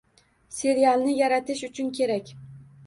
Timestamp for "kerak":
2.01-2.35